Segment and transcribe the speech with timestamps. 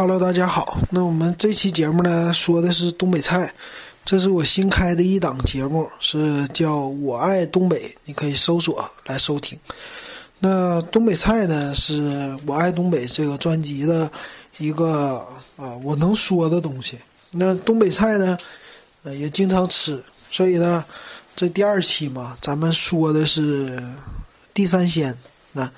[0.00, 0.78] Hello，大家好。
[0.88, 3.52] 那我们这期节目呢，说的是东北菜。
[4.02, 9.58] 这是我新开的一档节目，是叫我爱东北，你可以搜索来收听。
[10.38, 14.10] 那东北菜呢，是我爱东北这个专辑的
[14.56, 15.22] 一个
[15.58, 16.96] 啊，我能说的东西。
[17.32, 18.38] 那东北菜呢，
[19.02, 20.82] 呃，也经常吃，所以呢，
[21.36, 23.78] 这第二期嘛，咱们说的是
[24.54, 25.14] 地三鲜，
[25.52, 25.70] 那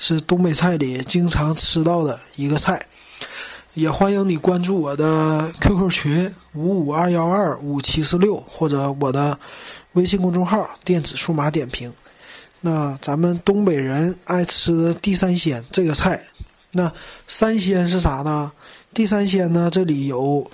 [0.00, 2.84] 是东北菜里经常吃到的一个菜。
[3.74, 9.38] 也欢迎你关注我的 QQ 群五五二幺二五七四六，或者我的
[9.92, 11.92] 微信公众号“电子数码点评”。
[12.60, 16.20] 那咱们东北人爱吃地三鲜这个菜，
[16.72, 16.92] 那
[17.28, 18.50] 三鲜是啥呢？
[18.92, 20.50] 地三鲜呢，这里有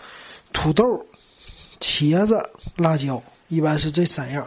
[0.53, 1.07] 土豆、
[1.81, 2.39] 茄子、
[2.77, 4.47] 辣椒，一般是这三样。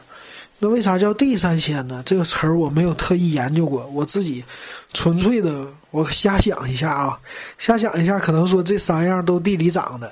[0.60, 2.02] 那为啥叫地三鲜呢？
[2.04, 4.44] 这个词儿我没有特意研究过，我自己
[4.92, 7.20] 纯粹的我瞎想一下啊，
[7.60, 10.12] 瞎想一下，可能说这三样都地里长的。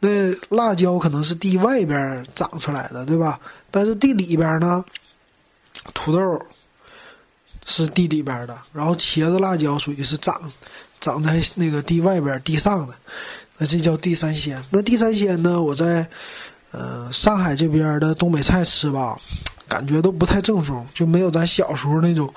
[0.00, 3.38] 那辣椒可能是地外边长出来的，对吧？
[3.70, 4.82] 但是地里边呢，
[5.92, 6.40] 土豆
[7.66, 10.40] 是地里边的，然后茄子、辣椒属于是长
[11.00, 12.94] 长在那个地外边地上的，
[13.58, 14.62] 那这叫地三鲜。
[14.70, 16.08] 那地三鲜呢，我在
[16.70, 19.18] 呃上海这边的东北菜吃吧。
[19.68, 22.32] 感觉都不太正宗，就没有咱小时候那种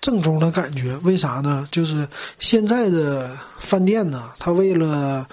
[0.00, 0.96] 正宗的感觉。
[1.02, 1.66] 为啥呢？
[1.70, 2.06] 就是
[2.38, 5.26] 现在的饭店呢，他为了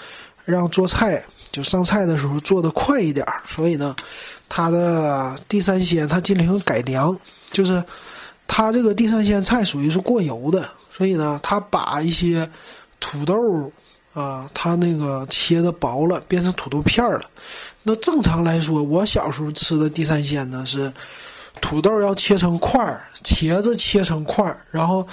[0.46, 3.96] 让做菜就上菜的时候做的快一点，所以呢，
[4.50, 7.16] 他的地三鲜他进行改良，
[7.52, 7.84] 就是
[8.48, 12.50] 他这个地三鲜菜属于是过油的，所以呢，他把一些
[13.00, 13.36] 土豆
[14.20, 17.22] 啊，它那个切的薄了，变成土豆片了。
[17.84, 20.92] 那正常来说，我小时候吃的地三鲜呢是。
[21.60, 25.08] 土豆要切成块儿，茄子切成块儿，然后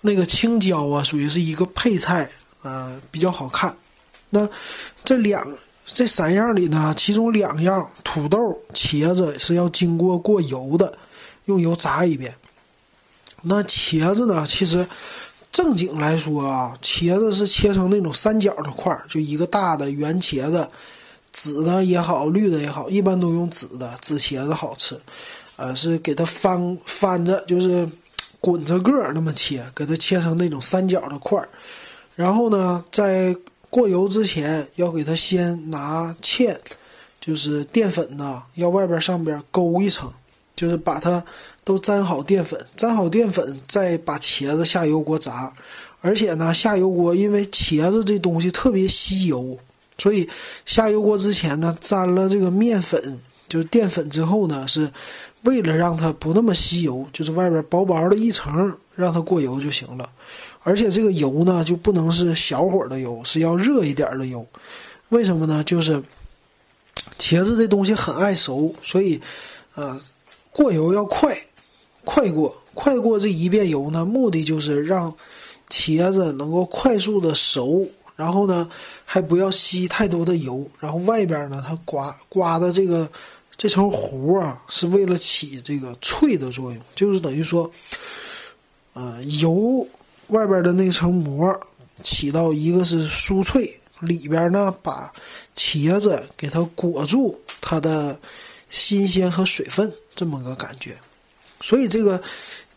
[0.00, 2.26] 那个青椒啊，属于是一个配菜，
[2.62, 3.76] 呃，比较好看。
[4.30, 4.48] 那
[5.04, 5.46] 这两
[5.84, 10.90] 这三样里呢，其中两样土豆、茄子是要经过过油的，
[11.44, 12.34] 用油炸一遍。
[13.42, 14.88] 那茄子呢，其实
[15.52, 20.68] 正经来说啊，茄子是切成那种三角的块儿，就一个大的圆茄子，
[21.32, 24.98] 紫的也好，绿的也好，一般都用紫的，紫茄子好吃。
[25.56, 27.86] 呃，是给它翻翻着，就是
[28.40, 31.48] 滚着个儿那么切，给它切成那种三角的块儿。
[32.14, 33.36] 然后呢，在
[33.68, 36.56] 过油之前，要给它先拿芡，
[37.20, 40.10] 就是淀粉呢，要外边上边勾一层，
[40.56, 41.22] 就是把它
[41.70, 45.52] 都沾好淀粉，沾好淀粉，再把茄子下油锅炸。
[46.00, 49.56] 而且呢，下油锅因为茄子这东西特别吸油，
[49.98, 50.28] 所以
[50.66, 54.90] 下油锅之前呢，沾了这个面粉，就是淀粉之后呢是。
[55.44, 60.06] 为了让它不那么吸油，就是外边薄薄的一层，让它过油就行了。
[60.62, 64.46] 而且这个油呢，就不能是小火的油，是要热一点的油。
[65.08, 65.64] 为什么呢？
[65.64, 66.02] 就是
[67.16, 69.18] 茄子这东西很爱熟，所以，
[69.76, 69.98] 呃，
[70.52, 71.34] 过油要快，
[72.12, 75.14] 快过，快过这一遍油呢，目的就是让
[75.68, 78.68] 茄子能够快速的熟，然后呢，
[79.04, 83.08] 还不要吸太多的油，然后外边呢，它刮刮的这个。
[83.56, 87.70] 这层糊啊，是为了起这个脆的作用，就是等于说，
[88.94, 89.86] 呃，油
[90.28, 91.60] 外边的那层膜
[92.02, 95.12] 起到一个是酥脆，里边呢把
[95.54, 98.18] 茄子给它裹住，它的
[98.70, 100.96] 新鲜和水分这么个感觉。
[101.60, 102.22] 所以这个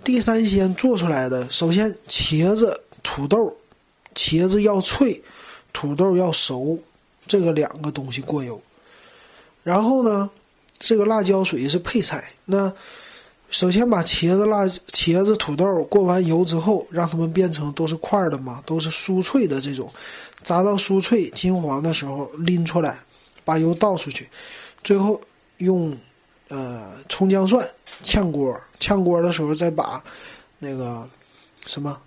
[0.04, 3.56] 地三鲜做出来的，首先茄子、土豆，
[4.16, 5.22] 茄子要脆，
[5.72, 6.78] 土豆要熟，
[7.28, 8.62] 这个两个东西过油，
[9.64, 10.30] 然后呢。
[10.80, 12.30] 这个辣椒属于是配菜。
[12.44, 12.70] 那
[13.50, 19.90] 首先把茄子、辣茄子、土豆过完油之后，让它们变成都是块的嘛，都是酥脆的这种，
[20.42, 23.00] 炸到酥脆金黄的时候拎出来，
[23.46, 24.28] 把油倒出去，
[24.84, 25.22] 最后
[25.60, 25.98] 用
[26.50, 27.68] 呃葱姜蒜
[28.04, 30.04] 炝锅，炝锅的时候再把
[30.60, 31.08] 那个
[31.66, 32.00] 什么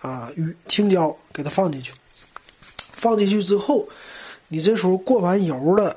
[0.00, 1.92] 啊鱼青椒给它放进去，
[2.92, 3.88] 放进去之后，
[4.48, 5.96] 你这时候过完油了。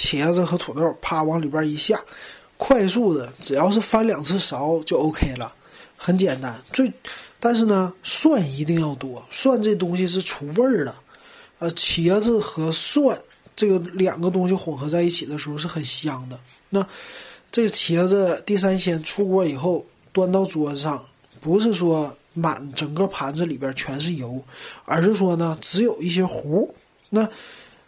[0.00, 2.00] 茄子和土豆，啪往里边一下，
[2.56, 5.52] 快速的，只要是翻两次勺就 OK 了，
[5.96, 6.56] 很简单。
[6.72, 6.88] 最，
[7.40, 10.94] 但是呢，蒜一定要多，蒜这东西是出味儿的。
[11.58, 13.20] 呃，茄子和蒜
[13.56, 16.38] 这个两个东西混合在一起的时候是很香的。
[16.70, 16.86] 那
[17.50, 21.04] 这茄子地三鲜出锅以后，端到桌子上，
[21.40, 24.42] 不是说满整个盘子里边全是油，
[24.84, 26.74] 而是说呢，只有一些糊。
[27.10, 27.28] 那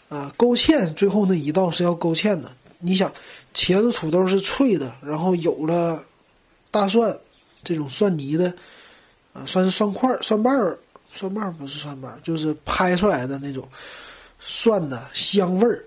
[0.09, 2.51] 啊，勾芡最后那一道是要勾芡的。
[2.79, 3.13] 你想，
[3.55, 6.03] 茄子、土豆是脆的，然后有了
[6.71, 7.15] 大蒜
[7.63, 8.53] 这种蒜泥的，
[9.35, 10.79] 啊，算是蒜块、蒜瓣儿、
[11.13, 13.69] 蒜瓣儿不是蒜瓣儿，就是拍出来的那种
[14.41, 15.85] 蒜的香味儿，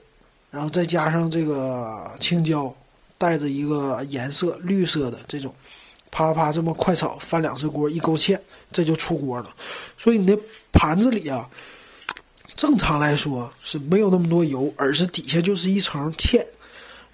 [0.51, 2.73] 然后再加上这个青椒，
[3.23, 5.55] 带着一个颜色绿色的这种，
[6.11, 8.37] 啪啪这么快炒，翻两次锅一勾芡，
[8.69, 9.55] 这就出锅了。
[9.97, 10.37] 所以你那
[10.73, 11.49] 盘子里啊，
[12.53, 16.45] 正常来说是没有那么多油，而是底下就是一层芡，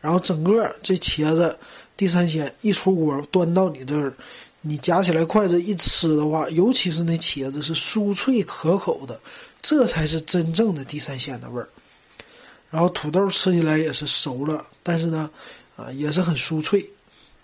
[0.01, 1.55] 然后整个这茄子
[1.95, 4.11] 地三鲜一出锅端到你这儿。
[4.61, 9.17] 你夹起来筷子一吃的话，尤其是那茄子是酥脆可口的，
[9.61, 11.69] 这才是真正的地三鲜的味儿。
[12.69, 15.29] 然后土豆吃起来也是熟了，但是呢，
[15.79, 16.87] 啊也是很酥脆，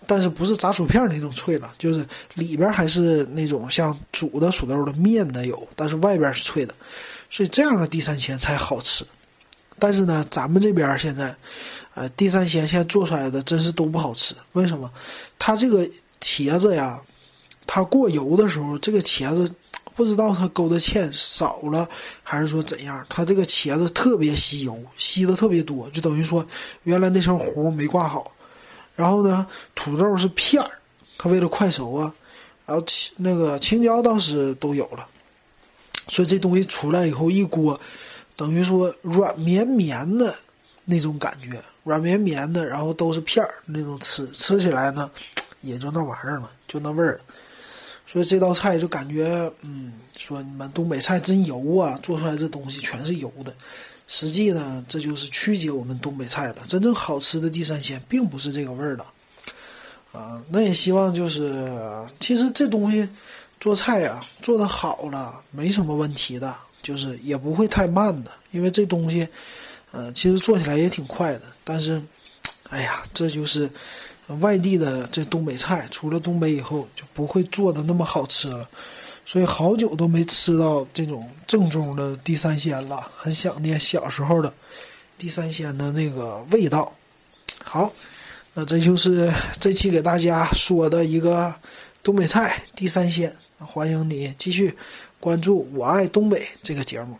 [0.05, 6.73] 但是不是炸薯片那种脆了，就是里边还是那种像煮的土豆的面的有，但是外边是脆的，
[7.29, 9.05] 所以这样的地三鲜才好吃。
[9.79, 11.35] 但是呢，咱们这边现在，
[11.93, 14.91] 呃，地三鲜现在做出来的真是都不好吃，为什么？
[15.39, 15.89] 它这个。
[16.21, 16.99] 茄子呀，
[17.67, 19.51] 它过油的时候，这个茄子
[19.95, 21.87] 不知道它勾的芡少了
[22.21, 26.45] 还是说怎样，它这个茄子特别吸油，吸的特别多，就等于说
[26.83, 28.31] 原来那层糊没挂好。
[28.95, 30.69] 然后呢，土豆是片儿，
[31.17, 32.13] 它为了快熟啊，
[32.65, 35.07] 然后青那个青椒倒是都有了，
[36.07, 37.79] 所以这东西出来以后一锅，
[38.35, 40.35] 等于说软绵绵的
[40.83, 45.09] 那种感觉，软绵绵的，然后都是片儿那种吃吃起来呢。
[45.61, 47.19] 也就那玩意儿了，就那味儿，
[48.15, 53.53] 所以这道菜就感觉，嗯，说你们东北菜真油啊，做出来这东西全是油的。
[54.07, 56.55] 实际呢，这就是曲解我们东北菜了。
[56.65, 59.05] 真正好吃的地三鲜，并不是这个味儿的，
[60.13, 61.61] 啊，那也希望就是，
[62.17, 63.05] 其实这东西
[63.59, 69.27] 做菜呀，做的好了没什么问题的，就是也不会太慢的，因为这东西，
[69.91, 71.41] 呃，其实做起来也挺快的。
[71.65, 72.01] 但是，
[72.69, 73.69] 哎呀，这就是。
[74.39, 78.67] 外地的这东北菜，除了东北以后就不会做的那么好吃了，
[79.25, 84.51] 所以好久都没吃到这种正宗的地三鲜了，很想念小时候的
[85.17, 86.91] 地三鲜的那个味道。
[87.63, 87.91] 好，
[88.53, 91.53] 那这就是这期给大家说的一个
[92.01, 94.75] 东北菜地三鲜，欢迎你继续
[95.19, 97.15] 关注《我爱东北》这个节目。